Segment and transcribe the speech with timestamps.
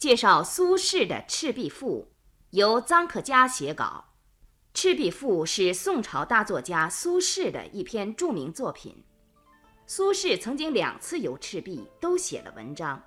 [0.00, 2.08] 介绍苏轼的《赤壁赋》，
[2.56, 4.06] 由臧克家写稿。
[4.72, 9.04] 《赤壁赋》是宋朝大作家苏轼的一篇著名作品。
[9.86, 12.98] 苏轼曾经两次游赤壁，都写了文章。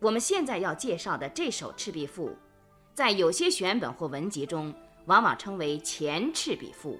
[0.00, 2.30] 我们现在要介绍的这首《赤壁赋》，
[2.94, 4.74] 在有些选本或文集中，
[5.04, 6.94] 往往称为《前赤壁赋》。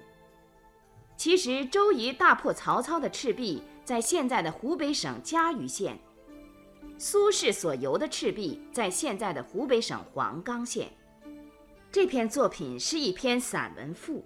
[1.17, 5.95] 其实，周瑜大破曹操的赤壁，在现在的湖北省嘉鱼县；
[6.99, 10.91] 苏轼所游的赤壁，在现在的湖北省黄冈县。
[11.91, 14.25] 这篇作品是一篇散文赋，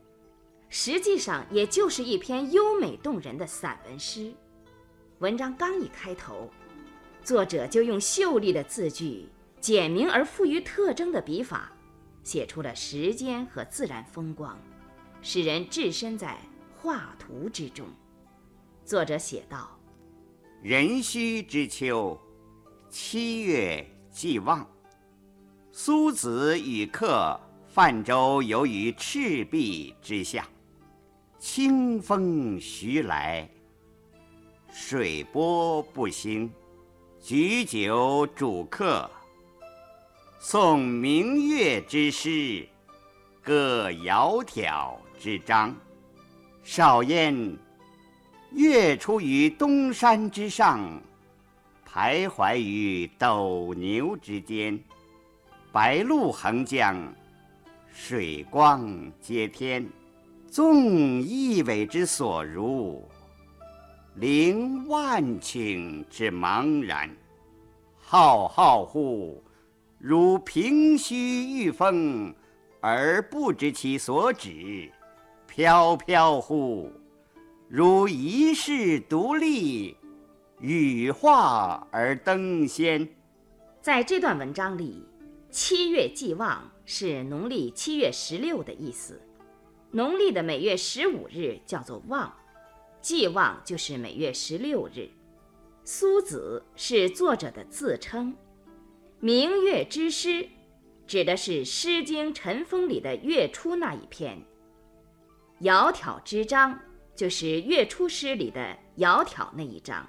[0.69, 4.33] 实际上也就是一篇优美动人的散文诗。
[5.19, 6.49] 文章刚一开头，
[7.23, 9.27] 作者就用秀丽的字句、
[9.59, 11.71] 简明而富于特征的笔法，
[12.23, 14.57] 写出了时间和自然风光，
[15.21, 16.37] 使人置身在
[16.77, 17.85] 画图之中。
[18.85, 19.77] 作者写道
[20.63, 22.19] ：“壬戌之秋，
[22.91, 24.67] 七月既望，
[25.71, 27.39] 苏子与客。”
[27.73, 30.45] 泛舟游于赤壁之下，
[31.39, 33.49] 清风徐来，
[34.73, 36.51] 水波不兴。
[37.21, 39.09] 举酒属客，
[40.41, 42.67] 诵明月之诗，
[43.41, 45.73] 歌窈窕之章。
[46.63, 47.57] 少焉，
[48.51, 51.01] 月出于东山之上，
[51.93, 54.79] 徘徊于斗牛之间。
[55.73, 57.13] 白露横江。
[57.93, 59.85] 水光接天，
[60.47, 63.05] 纵一苇之所如，
[64.15, 67.09] 凌万顷之茫然。
[67.99, 69.43] 浩浩乎
[69.99, 72.33] 如凭虚御风，
[72.79, 74.89] 而不知其所止；
[75.45, 76.89] 飘飘乎
[77.67, 79.97] 如遗世独立，
[80.61, 83.09] 羽化而登仙。
[83.81, 85.03] 在这段文章里，
[85.49, 86.71] 七月既望。
[86.83, 89.21] 是农历七月十六的意思，
[89.91, 92.33] 农历的每月十五日叫做望，
[92.99, 95.09] 既望就是每月十六日。
[95.85, 98.35] 苏子是作者的自称，
[99.21, 100.49] 明月之诗
[101.07, 104.43] 指的是《诗经·陈风》里的月初那一篇，
[105.61, 106.77] 窈窕之章
[107.15, 110.05] 就是月初诗里的窈窕那一章，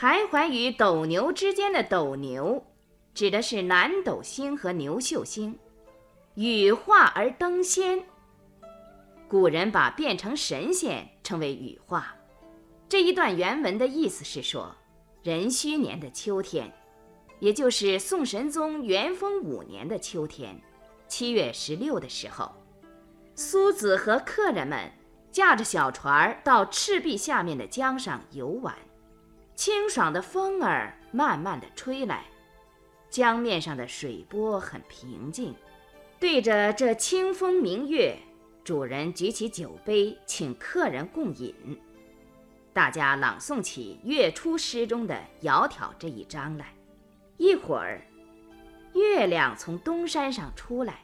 [0.00, 2.64] 徘徊于斗牛之间的斗牛
[3.14, 5.58] 指的是南斗星和牛宿星。
[6.36, 8.04] 羽化而登仙，
[9.26, 12.14] 古人把变成神仙称为羽化。
[12.88, 14.72] 这一段原文的意思是说，
[15.24, 16.72] 壬戌年的秋天，
[17.40, 20.62] 也就是宋神宗元丰五年的秋天，
[21.08, 22.52] 七月十六的时候，
[23.34, 24.92] 苏子和客人们
[25.32, 28.72] 驾着小船到赤壁下面的江上游玩，
[29.58, 32.24] 清爽的风儿慢慢的吹来，
[33.10, 35.52] 江面上的水波很平静。
[36.20, 38.16] 对着这清风明月，
[38.62, 41.52] 主人举起酒杯，请客人共饮。
[42.72, 46.72] 大家朗诵起月初诗中的“窈窕”这一章来。
[47.36, 48.06] 一会儿，
[48.94, 51.00] 月亮从东山上出来，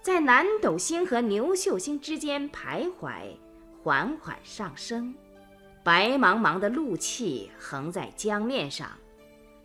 [0.00, 3.36] 在南斗星和牛宿星之间徘徊，
[3.82, 5.14] 缓缓上升。
[5.88, 8.90] 白茫茫的露气横在江面上，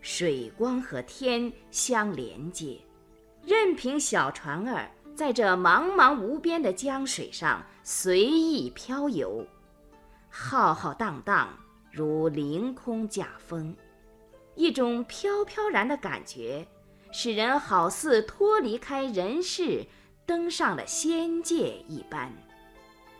[0.00, 2.78] 水光和天相连接。
[3.44, 9.46] 任凭小船儿在这茫茫无边的江水上随意漂游，
[10.30, 11.50] 浩浩荡荡
[11.92, 13.76] 如凌空驾风，
[14.54, 16.66] 一种飘飘然的感觉，
[17.12, 19.84] 使人好似脱离开人世，
[20.24, 22.32] 登上了仙界一般。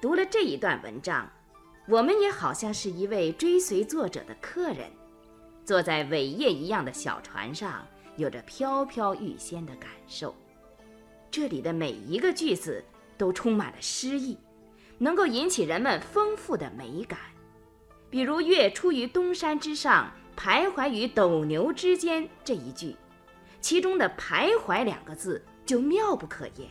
[0.01, 1.31] 读了这一段文章，
[1.87, 4.91] 我们也好像是一位追随作者的客人，
[5.65, 7.87] 坐在伟业一样的小船上。
[8.17, 10.33] 有着飘飘欲仙的感受，
[11.33, 12.81] 这里的每一个句子
[13.19, 14.39] 都充满了诗意，
[14.99, 17.19] 能够引起人们丰富的美感。
[18.09, 22.95] 比如“月出于东山之上，徘徊于斗牛之间”这一句，
[23.61, 26.69] 其中的“徘徊”两个字就妙不可言。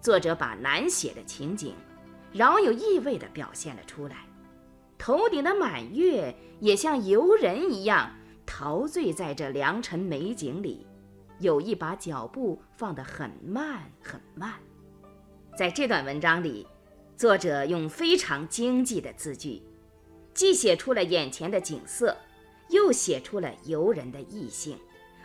[0.00, 1.74] 作者把难写的情景，
[2.32, 4.18] 饶有意味地表现了出来。
[5.00, 8.14] 头顶的满月也像游人一样。
[8.44, 10.86] 陶醉在这良辰美景里，
[11.38, 14.52] 有意把脚步放得很慢很慢。
[15.56, 16.66] 在这段文章里，
[17.16, 19.62] 作者用非常经济的字句，
[20.34, 22.14] 既写出了眼前的景色，
[22.68, 24.76] 又写出了游人的意境，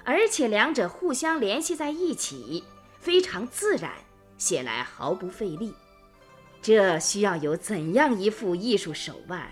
[0.06, 2.64] 而且两者互相联系在一起，
[3.00, 3.92] 非常自然，
[4.38, 5.74] 写来毫不费力。
[6.62, 9.52] 这需要有怎样一副艺术手腕？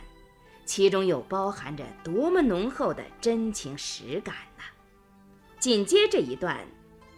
[0.65, 4.63] 其中又包含着多么浓厚的真情实感呢？
[5.59, 6.59] 紧接这一段，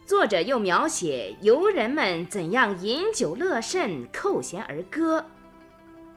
[0.06, 5.26] 作者又描写游人们怎样饮酒乐甚，扣舷而歌，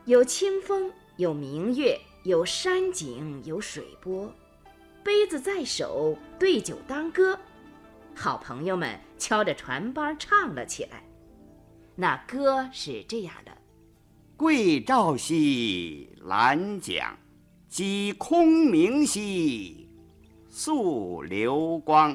[0.04, 4.32] 有清风，有明月，有山景，有水波，
[5.02, 7.38] 杯子在手，对酒当歌，
[8.14, 11.02] 好朋友们敲着船帮唱了起来。
[11.94, 13.52] 那歌是这样的：
[14.38, 17.18] 桂棹兮兰桨，
[17.68, 19.90] 击空明兮
[20.48, 22.12] 溯流光。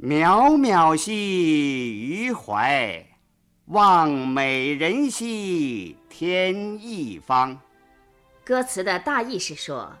[0.00, 3.06] 渺渺兮予怀，
[3.66, 7.60] 望美人兮天一方。
[8.42, 9.92] 歌词的大意是说，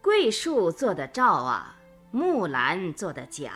[0.00, 1.76] 桂树做的棹啊，
[2.10, 3.52] 木兰做的桨，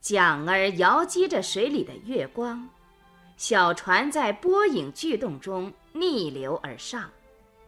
[0.00, 2.68] 桨儿摇击着水里的月光，
[3.36, 7.10] 小船在波影巨动中逆流而上，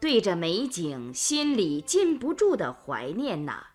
[0.00, 3.66] 对着美景，心里禁不住的怀念呐。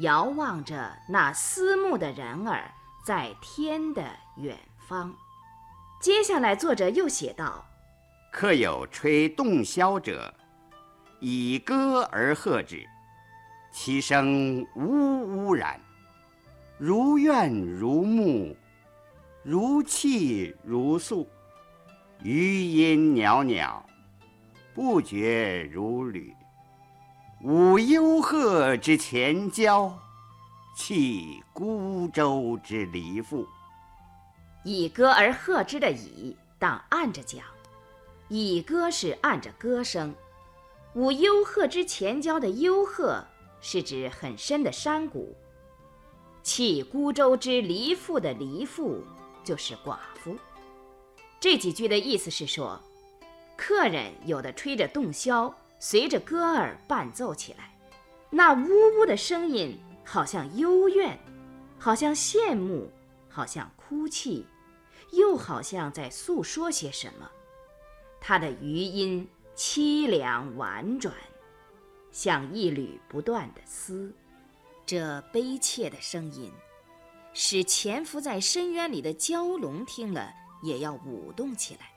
[0.00, 2.70] 遥望着那思慕的人儿
[3.06, 4.04] 在天的
[4.36, 5.14] 远方。
[6.00, 7.64] 接下来，作者又写道
[8.30, 10.34] ：“客有吹洞箫者，
[11.20, 12.84] 以歌而和之，
[13.72, 15.80] 其声呜呜然，
[16.76, 18.54] 如怨如慕，
[19.44, 21.28] 如泣如诉，
[22.22, 23.84] 余音袅袅，
[24.74, 26.34] 不绝如缕。”
[27.44, 29.92] 舞幽壑之潜蛟，
[30.74, 33.46] 泣孤舟之离妇。
[34.64, 37.44] 以歌而和之的以，当按着讲。
[38.28, 40.14] 以歌是按着歌声。
[40.94, 43.22] 舞幽壑之潜蛟的幽壑，
[43.60, 45.36] 是指很深的山谷。
[46.42, 49.04] 泣孤舟之离妇的离妇，
[49.44, 50.36] 就是寡妇。
[51.38, 52.80] 这几句的意思是说，
[53.56, 55.52] 客人有的吹着洞箫。
[55.80, 57.76] 随着歌儿伴奏起来，
[58.30, 58.68] 那呜
[58.98, 61.18] 呜的声音好像幽怨，
[61.78, 62.90] 好像羡慕，
[63.28, 64.46] 好像哭泣，
[65.12, 67.30] 又好像在诉说些什么。
[68.18, 71.14] 它的余音凄凉婉转，
[72.10, 74.10] 像一缕不断的丝。
[74.86, 76.50] 这悲切的声音，
[77.34, 80.32] 使潜伏在深渊里的蛟龙听了
[80.62, 81.90] 也要舞动起来，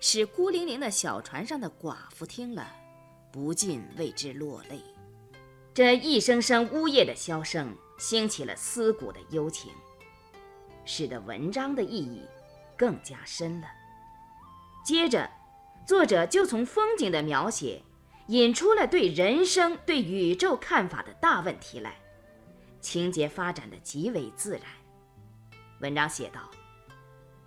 [0.00, 2.66] 使孤零零的小船上的寡妇听了。
[3.32, 4.82] 不禁为之落泪。
[5.72, 9.70] 这一声声呜咽的箫声，兴起了思古的幽情，
[10.84, 12.24] 使得文章的意义
[12.76, 13.68] 更加深了。
[14.84, 15.30] 接着，
[15.86, 17.80] 作者就从风景的描写，
[18.26, 21.94] 引出了对人生、对宇宙看法的大问题来，
[22.80, 24.62] 情节发展的极为自然。
[25.80, 26.50] 文章写道：“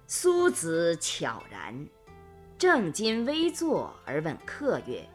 [0.08, 1.88] 苏子悄然，
[2.58, 5.08] 正襟危坐而问客曰。”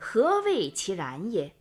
[0.00, 1.52] 何谓其然也？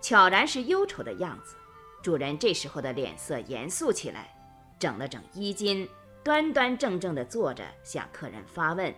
[0.00, 1.56] 悄然是忧愁的样子。
[2.00, 4.32] 主人这时候的脸色严肃起来，
[4.78, 5.88] 整了整衣襟，
[6.22, 8.94] 端端正正地坐着，向客人发问：“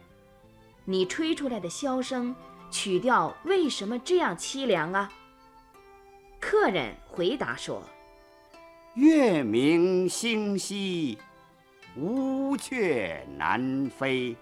[0.84, 2.36] 你吹出来的箫声
[2.70, 5.10] 曲调为什么这样凄凉啊？”
[6.38, 7.82] 客人回答说
[8.98, 11.16] ：“月明星稀，
[11.94, 14.34] 乌鹊南飞。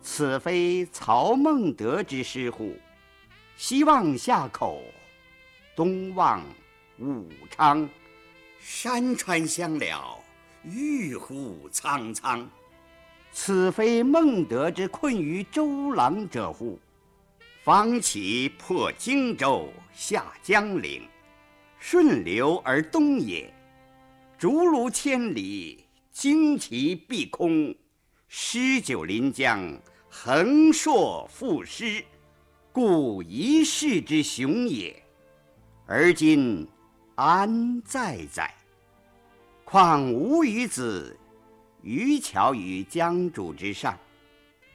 [0.00, 2.76] 此非曹孟德之诗乎？”
[3.58, 4.80] 西望夏口，
[5.74, 6.40] 东望
[7.00, 7.88] 武昌，
[8.60, 10.16] 山川相了，
[10.62, 12.48] 郁乎苍苍。
[13.32, 16.78] 此非孟德之困于周郎者乎？
[17.64, 21.02] 方其破荆州，下江陵，
[21.78, 23.52] 顺流而东也。
[24.38, 27.74] 竹庐千里，旌旗蔽空，
[28.28, 29.76] 诗酒临江，
[30.08, 32.04] 横槊赋诗。
[32.70, 35.02] 故一世之雄也，
[35.86, 36.68] 而今
[37.16, 38.54] 安在哉？
[39.64, 41.18] 况吾与子
[41.82, 43.98] 渔樵于江渚之上，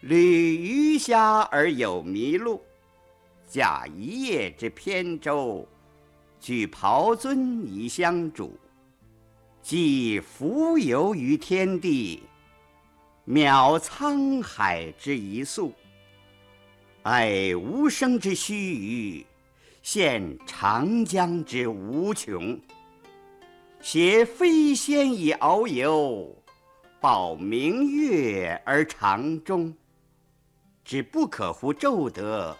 [0.01, 2.61] 侣鱼虾而友麋鹿，
[3.47, 5.65] 驾一叶之扁舟，
[6.43, 8.59] 举匏樽以相属，
[9.61, 12.23] 寄蜉蝣于天地，
[13.25, 15.73] 渺沧海之一粟。
[17.03, 19.25] 爱无声之须臾，
[19.85, 22.59] 羡长江之无穷。
[23.79, 26.35] 挟飞仙以遨游，
[26.99, 29.73] 抱明月而长终。
[30.83, 32.53] 只不可乎骤得，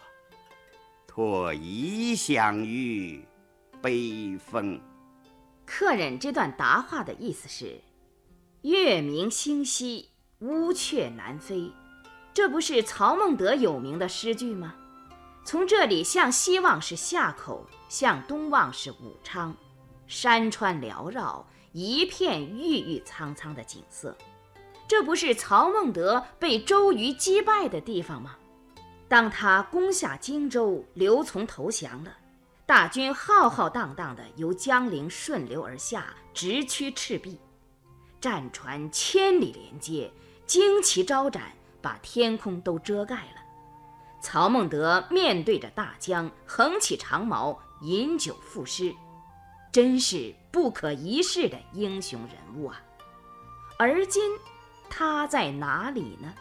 [1.06, 3.22] 托遗响于
[3.84, 4.80] 悲风。
[5.66, 7.82] 客人这段答话的意思是：
[8.62, 10.10] 月明星稀，
[10.40, 11.70] 乌鹊南飞。
[12.34, 14.74] 这不是曹孟德有名的诗句吗？
[15.44, 19.54] 从这里向西望是夏口，向东望是武昌，
[20.08, 24.18] 山川缭绕，一片郁郁苍苍的景色。
[24.88, 28.38] 这不是曹孟德被周瑜击败的地方吗？
[29.10, 32.18] 当他攻下荆州，刘琮投降了，
[32.74, 37.40] 大军浩浩荡荡地由江陵顺流而下，直趋赤壁，
[38.20, 40.12] 战船千里连接，
[40.48, 41.54] 旌旗招展，
[41.84, 43.42] 把天空都遮盖了。
[44.24, 48.92] 曹孟德面对着大江，横起长矛，饮酒赋诗，
[49.72, 52.82] 真是不可一世的英雄人物啊！
[53.78, 54.24] 而今。
[54.90, 56.34] 他在哪里呢？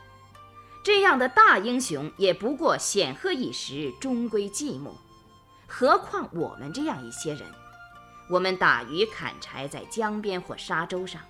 [0.83, 4.93] 这样的大英雄也不过显赫一时，终归寂寞。
[5.75, 7.49] 何况我们这样一些人，
[8.29, 11.23] 我们打鱼砍柴在江边或沙洲上，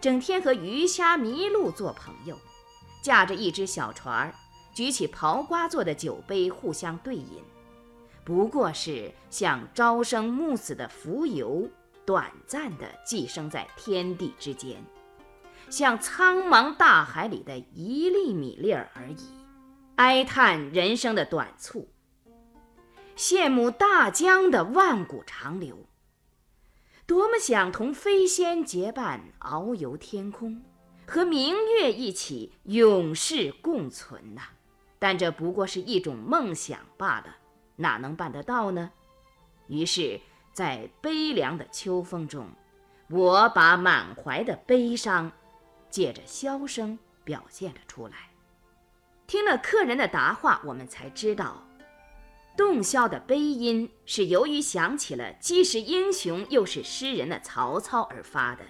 [0.00, 2.38] 整天和鱼虾麋鹿做朋友，
[3.02, 4.34] 驾着一只小船儿，
[4.72, 7.44] 举起刨瓜做的酒杯，互相对饮，
[8.24, 11.68] 不过是像朝生暮死的蜉蝣，
[12.06, 14.82] 短暂的寄生在天地之间。
[15.68, 19.28] 像苍茫大海里的一粒米粒儿而已，
[19.96, 21.86] 哀叹人生的短促，
[23.16, 25.86] 羡慕大江的万古长流。
[27.06, 30.62] 多么想同飞仙结伴遨游天空，
[31.06, 34.42] 和明月一起永世共存呐！
[34.98, 37.36] 但这不过是一种梦想罢了，
[37.76, 38.90] 哪能办得到呢？
[39.68, 40.20] 于是，
[40.52, 42.50] 在悲凉的秋风中，
[43.08, 45.32] 我把满怀的悲伤。
[45.88, 48.30] 借着箫声表现了出来。
[49.26, 51.65] 听了客人的答话，我们才知道，
[52.56, 58.64] 洞箫的悲音是由于想起了既是英雄又是诗人的曹操而发的。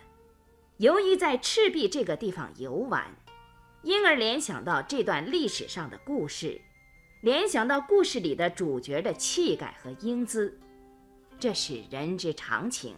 [0.78, 3.14] 由于在赤壁这个地方游玩，
[3.82, 6.60] 因而联想到这段历史上的故事，
[7.22, 10.58] 联想到故事里的主角的气概和英姿，
[11.38, 12.96] 这是人之常情，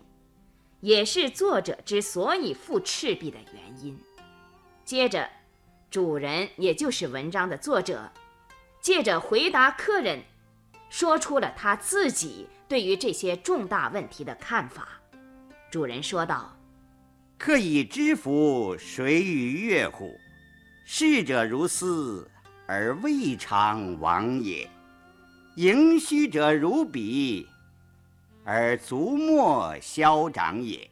[0.80, 3.98] 也是作者之所以赴赤壁的原因。
[4.84, 5.28] 接着，
[5.90, 8.10] 主人也就是文章的作者，
[8.80, 10.22] 借着回答客人，
[10.88, 14.88] 说出了他自己对于这些重大问题的看法。
[15.70, 16.56] 主人说道
[17.38, 20.10] ：“客以知夫谁与乐乎？
[20.84, 22.28] 逝者如斯，
[22.66, 24.66] 而未尝往也；
[25.56, 27.46] 盈虚者如彼，
[28.44, 30.88] 而足莫消长也。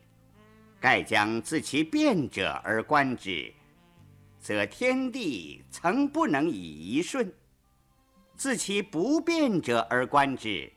[0.79, 3.53] 盖将自其变者而观之。”
[4.39, 7.27] 则天地曾不能以一瞬；
[8.37, 10.71] 自其不变者而观之，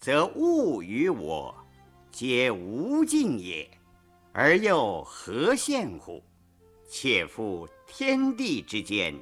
[0.00, 1.54] 则物与我
[2.10, 3.68] 皆无尽也，
[4.32, 6.22] 而又何羡乎？
[6.88, 9.14] 且夫天地之间，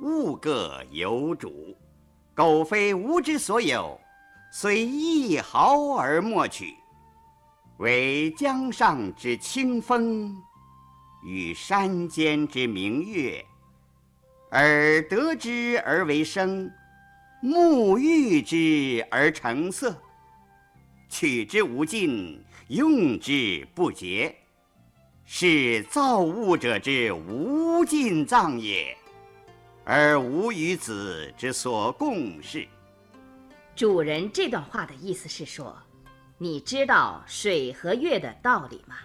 [0.00, 1.76] 物各有主，
[2.34, 4.00] 苟非吾之所有，
[4.52, 6.74] 虽一毫而莫取。
[7.78, 10.36] 惟江上之清风。
[11.24, 13.44] 与山间之明月，
[14.50, 16.70] 而得之而为生，
[17.42, 19.96] 沐浴之而成色，
[21.08, 24.34] 取之无尽，用之不竭，
[25.24, 28.96] 是造物者之无尽藏也，
[29.84, 32.66] 而吾与子之所共事。
[33.76, 35.78] 主人这段话的意思是说，
[36.38, 38.96] 你知道水和月的道理吗？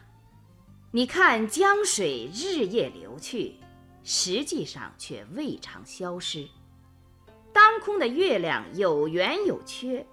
[0.89, 3.57] 你看江水日夜流去，
[4.03, 6.47] 实际上却未尝消失；
[7.53, 10.05] 当空的月亮有圆有缺，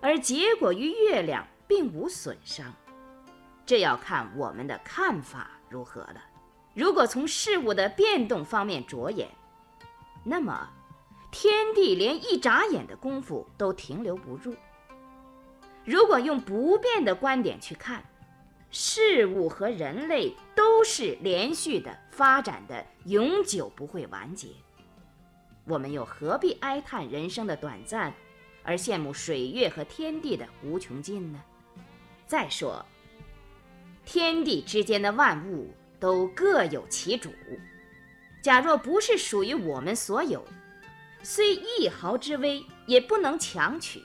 [0.00, 2.74] 而结果与月亮并无损伤。
[3.66, 6.20] 这要看我们的看法如何了。
[6.74, 9.28] 如果从事物的变动方面着眼，
[10.24, 10.68] 那么
[11.30, 14.52] 天地连一眨眼的功夫都停留不住；
[15.84, 18.02] 如果用不变的观点去看，
[18.70, 24.48] 事物和人类都是连续的发展的，永久不会完结。
[25.66, 28.14] 我们又何必哀叹人生的短暂，
[28.62, 31.42] 而羡慕水月和天地的无穷尽呢？
[32.26, 32.84] 再说，
[34.04, 37.30] 天地之间的万物都各有其主，
[38.40, 40.46] 假若不是属于我们所有，
[41.22, 44.00] 虽一毫之微也不能强取。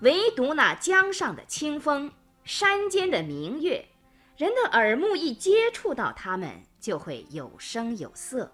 [0.00, 2.12] 唯独那江上的清风。
[2.42, 3.86] 山间的明月，
[4.36, 8.50] 人的耳目一接触到它们，就会有声有色。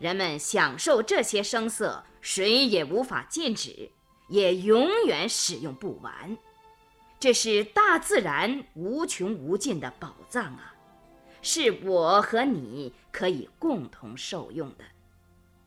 [0.00, 3.90] 人们享受这些声色，谁也无法禁止，
[4.28, 6.36] 也永远使用不完。
[7.18, 10.74] 这是大自然无穷无尽的宝藏啊，
[11.42, 14.84] 是我和你可以共同受用的。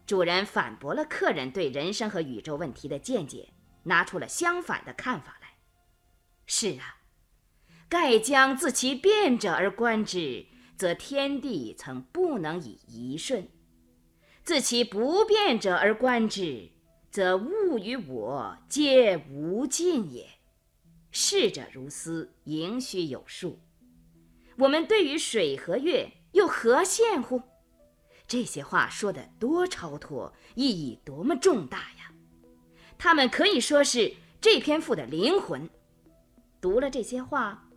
[0.08, 5.50] 主人反驳了客人对人生和宇宙问题的见解，拿出了相反的看法来。
[6.48, 6.98] 是啊。
[7.88, 13.44] 盖将自其变者而观之，则天地曾不能以一瞬；
[14.44, 16.70] 自其不变者而观之，
[17.10, 20.28] 则物与我皆无尽也。
[21.12, 23.60] 逝者如斯，盈虚有数。
[24.58, 27.42] 我们对于水和月又何羡乎？
[28.28, 32.12] 这些话说得多超脱，意义多么重大呀！
[32.98, 35.70] 他们可以说是这篇赋的灵魂。
[36.60, 37.70] 读了这些话，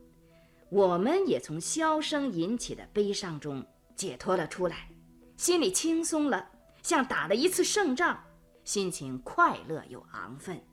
[0.68, 4.88] 我们也从箫声引起的悲伤中解脱了出来，
[5.36, 6.48] 心里轻松了，
[6.86, 8.22] 像打了一次胜仗，
[8.62, 10.64] 心情快乐又昂奋。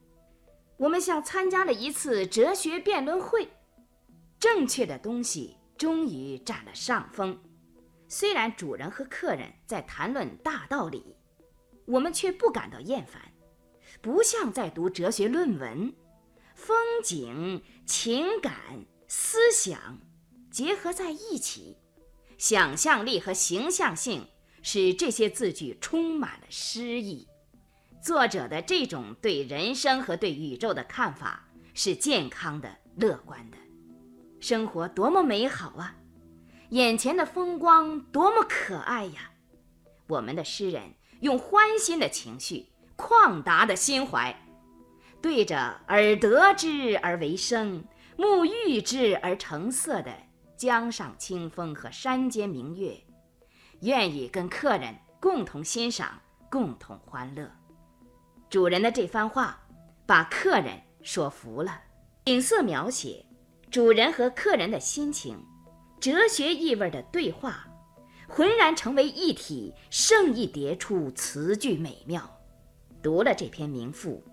[0.78, 3.50] 我们像参加了一次哲学辩论会，
[4.40, 7.42] 正确的东西终于占了上风。
[8.08, 11.16] 虽然主人和客人在谈论大道理，
[11.88, 13.20] 我们却不感到厌烦，
[14.00, 15.96] 不像在读哲学论文。
[16.54, 20.00] 风景、情感、思想
[20.52, 21.80] 结合在一起，
[22.38, 24.28] 想象力和形象性
[24.64, 27.28] 使这些字句充满了诗意。
[28.02, 33.58] 作者的这种对人生和对宇宙的看法是健康的、乐观的。
[34.40, 35.96] 生活多么美好啊！
[36.70, 39.32] 眼前的风光多么可爱呀！
[40.08, 40.82] 我们的诗人
[41.22, 42.66] 用欢欣的情绪、
[42.98, 44.36] 旷达的心怀，
[45.22, 47.86] 对着耳得之而为声、
[48.18, 50.14] 目遇之而成色的
[50.58, 53.02] 江上清风和山间明月，
[53.84, 56.18] 愿意跟客人共同欣赏、
[56.50, 57.52] 共同欢乐。
[58.50, 59.60] 主人的这番话，
[60.06, 61.82] 把客人说服了。
[62.24, 63.26] 景色描写，
[63.70, 65.38] 主人和客人的心情，
[66.00, 67.68] 哲学意味的对话，
[68.30, 72.24] 浑然成为一体，圣意迭出，词句美妙。
[73.02, 74.24] 读了这篇名赋，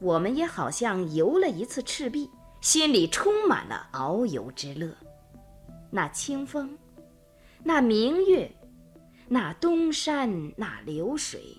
[0.00, 2.28] 我们也好像游了一次赤壁，
[2.60, 4.94] 心里充满了遨游之乐。
[5.90, 6.76] 那清风，
[7.62, 8.50] 那明月，
[9.28, 11.58] 那东山，那流水。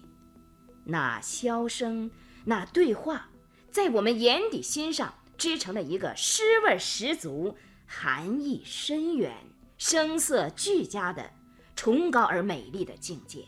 [0.84, 2.10] 那箫声，
[2.44, 3.30] 那对话，
[3.70, 9.36] 在我们眼底心上织成了一个诗味十足、含义深远、
[9.78, 11.30] 声色俱佳的
[11.76, 13.46] 崇高而美丽的境界。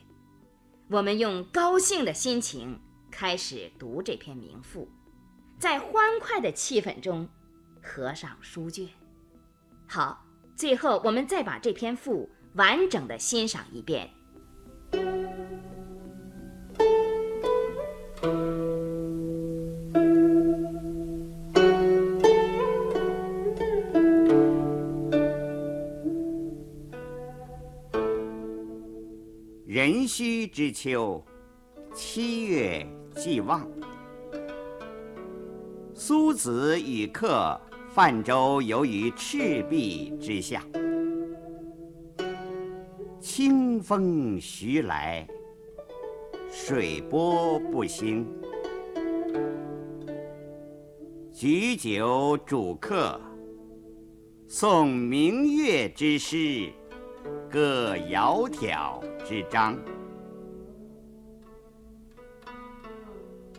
[0.89, 4.87] 我们用高兴的心情开始读这篇名赋，
[5.57, 7.27] 在欢快的气氛中
[7.81, 8.87] 合上书卷。
[9.87, 10.23] 好，
[10.55, 14.09] 最后我们再把这篇赋完整的欣赏一遍。
[29.65, 31.25] 壬戌之秋，
[31.95, 32.85] 七月
[33.15, 33.67] 既望。
[35.95, 37.59] 苏子与客
[37.91, 40.63] 泛舟游于赤壁之下，
[43.83, 45.27] 风徐来，
[46.49, 48.25] 水波不兴。
[51.33, 53.19] 举酒属客，
[54.47, 56.71] 诵明月之诗，
[57.51, 59.01] 歌窈窕。
[59.25, 59.77] 之章。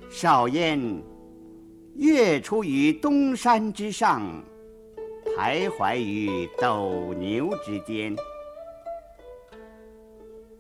[0.09, 1.03] 少焉，
[1.97, 4.23] 月出于东山之上，
[5.37, 8.17] 徘徊于斗牛之间。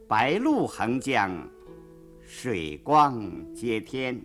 [0.07, 1.31] 白露横江，
[2.21, 4.21] 水光接天。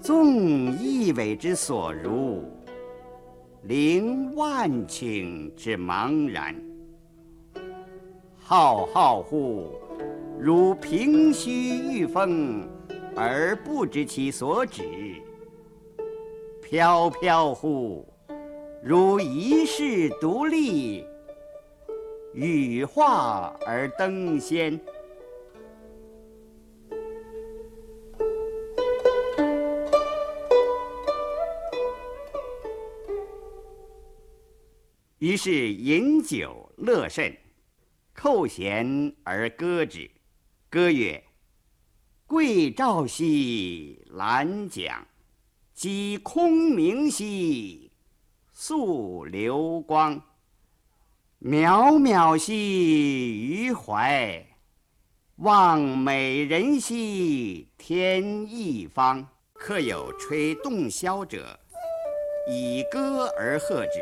[0.00, 2.44] 纵一苇之所如，
[3.62, 6.54] 凌万顷之茫然。
[8.36, 9.72] 浩浩乎
[10.38, 12.68] 如凭虚御风，
[13.16, 14.82] 而不知其所止；
[16.62, 18.06] 飘飘乎
[18.84, 21.04] 如遗世独立，
[22.36, 24.78] 羽化而登仙。
[35.16, 37.34] 于是饮酒乐甚。
[38.12, 40.10] 扣舷而歌之，
[40.68, 41.22] 歌曰
[42.26, 45.06] ：“桂棹兮兰桨，
[45.74, 47.90] 击空明兮
[48.52, 50.18] 溯流光。
[51.40, 52.54] 渺渺兮
[53.46, 54.44] 予怀，
[55.36, 59.26] 望美人兮天一方。”
[59.58, 61.58] 客有吹洞箫者，
[62.46, 64.00] 以歌而和之，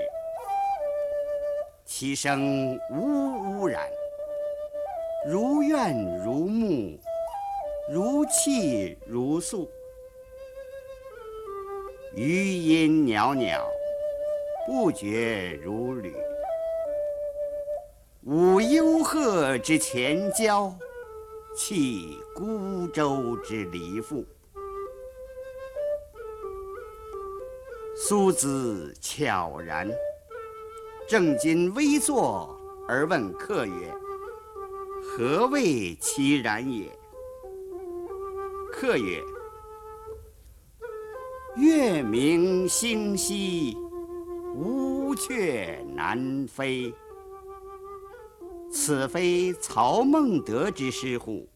[1.85, 3.88] 其声呜呜然。
[5.29, 5.94] 如怨
[6.25, 6.99] 如慕，
[7.88, 9.70] 如泣如诉。
[12.16, 13.64] 余音袅袅，
[14.66, 16.12] 不绝如缕。
[18.26, 20.72] 舞幽壑之潜蛟，
[21.54, 24.24] 弃孤舟之离妇。
[27.94, 29.87] 苏子悄然，
[31.06, 32.58] 正襟危坐
[32.88, 33.94] 而问客曰
[35.04, 36.90] ：“何谓其然也？”
[38.72, 39.22] 客曰
[41.60, 43.76] ：“月明星稀，
[44.54, 46.90] 乌鹊南飞。
[48.76, 51.48] 此非曹孟德之诗乎？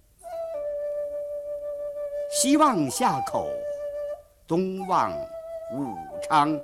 [2.30, 3.50] 西望夏口，
[4.46, 5.10] 东望
[5.74, 6.58] 武昌。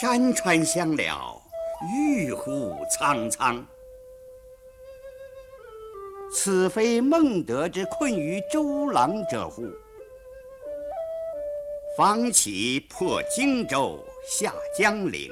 [0.00, 1.38] 山川相了，
[1.94, 3.64] 郁乎苍苍。
[6.32, 9.66] 此非孟德之困于周郎者乎？
[11.98, 15.30] 方其破荆州，下江陵，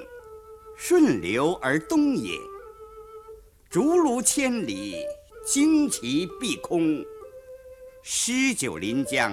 [0.76, 2.30] 顺流而东也。
[3.70, 4.96] 竹庐千里，
[5.46, 7.04] 旌旗蔽空。
[8.02, 9.33] 诗酒临江，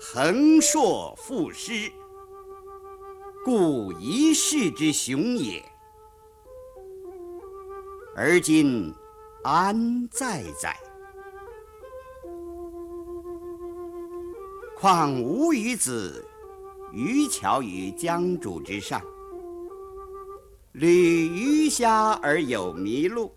[0.00, 1.88] 横槊赋诗。
[3.44, 5.64] 故一世之雄也。
[8.16, 8.92] 而今
[9.44, 10.76] 安在哉？
[14.74, 16.26] 况吾与子
[16.92, 19.00] 渔樵于江渚之上，
[20.72, 23.32] 侣鱼虾而友麋鹿。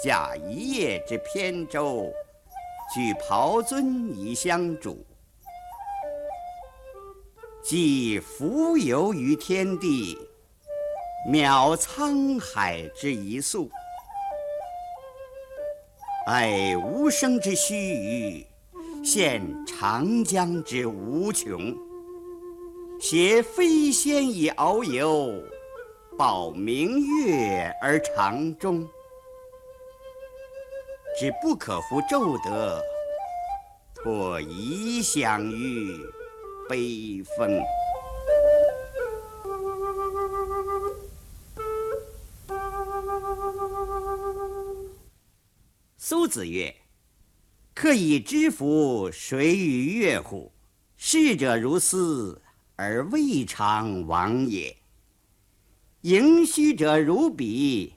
[0.00, 2.12] 驾一叶之扁舟，
[2.94, 5.04] 举匏樽以相属。
[7.62, 10.16] 寄蜉蝣于天地，
[11.28, 13.70] 渺沧海之一粟。
[16.26, 18.46] 哀吾生之须臾，
[19.04, 21.76] 羡长江之无穷。
[23.00, 25.42] 挟飞仙以遨游，
[26.16, 28.88] 抱明月而长终。
[31.18, 32.82] 只不可乎骤得，
[33.94, 35.96] 托遗响于
[36.68, 37.62] 悲风。
[45.96, 46.74] 苏子曰
[47.74, 50.50] ：“客以知夫谁与乐乎？
[50.96, 52.40] 逝者如斯，
[52.74, 54.74] 而未尝往也；
[56.00, 57.94] 盈虚者如彼。”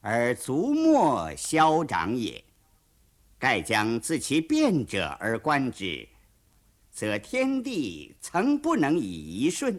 [0.00, 2.44] 而足莫消长也。
[3.38, 6.08] 盖将自其变者而观之，
[6.90, 9.78] 则天地曾不能以一瞬；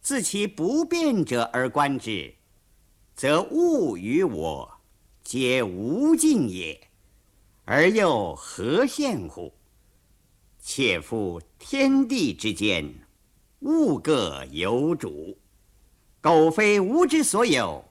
[0.00, 2.34] 自其不变者而观之，
[3.14, 4.80] 则物与我
[5.22, 6.88] 皆无尽也。
[7.64, 9.54] 而又何羡乎？
[10.58, 12.92] 且夫天地之间，
[13.60, 15.38] 物各有主，
[16.20, 17.84] 苟非吾之所有。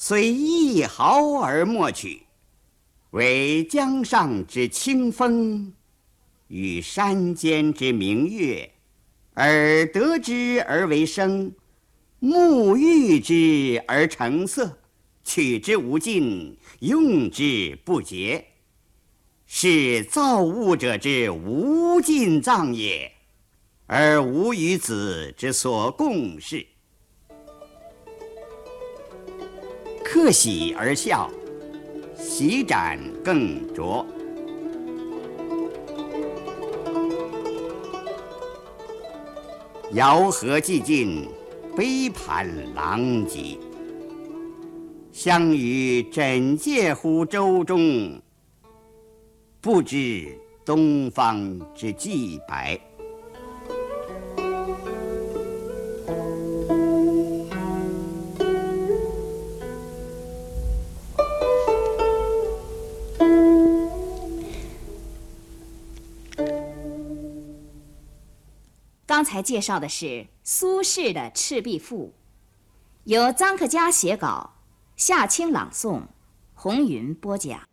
[0.00, 2.22] 虽一毫而莫取，
[3.10, 5.72] 惟江上之清风，
[6.46, 8.70] 与山间之明月，
[9.34, 11.52] 而得之而为声，
[12.20, 14.78] 沐浴之而成色，
[15.24, 18.46] 取之无尽，用之不竭，
[19.46, 23.10] 是造物者之无尽藏也，
[23.86, 26.64] 而吾与子之所共适。
[30.10, 31.30] 客喜而笑，
[32.16, 34.02] 喜盏更酌。
[39.92, 41.28] 肴核既尽，
[41.76, 43.58] 杯盘狼藉。
[45.12, 48.18] 相与枕藉乎舟中，
[49.60, 52.80] 不知东方之既白。
[69.38, 72.06] 才介绍的是苏轼的《赤壁赋》，
[73.04, 74.54] 由臧克家写稿，
[74.96, 76.02] 夏青朗诵，
[76.54, 77.67] 红云播讲。